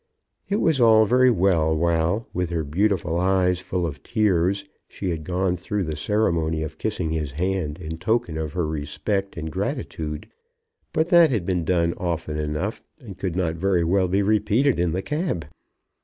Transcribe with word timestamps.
It 0.49 0.55
was 0.55 0.81
all 0.81 1.05
very 1.05 1.29
well 1.29 1.77
while, 1.77 2.27
with 2.33 2.49
her 2.49 2.63
beautiful 2.63 3.19
eyes 3.19 3.59
full 3.59 3.85
of 3.85 4.01
tears, 4.01 4.65
she 4.87 5.11
had 5.11 5.23
gone 5.23 5.55
through 5.55 5.83
the 5.83 5.95
ceremony 5.95 6.63
of 6.63 6.79
kissing 6.79 7.11
his 7.11 7.33
hand 7.33 7.77
in 7.77 7.99
token 7.99 8.35
of 8.35 8.53
her 8.53 8.65
respect 8.67 9.37
and 9.37 9.51
gratitude; 9.51 10.27
but 10.91 11.09
that 11.09 11.29
had 11.29 11.45
been 11.45 11.63
done 11.65 11.93
often 11.97 12.39
enough, 12.39 12.81
and 12.99 13.19
could 13.19 13.35
not 13.35 13.53
very 13.57 13.83
well 13.83 14.07
be 14.07 14.23
repeated 14.23 14.79
in 14.79 14.91
the 14.91 15.03
cab. 15.03 15.45